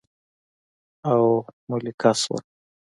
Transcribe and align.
او 1.11 1.21
ملکه 1.69 2.11
شوم 2.21 2.43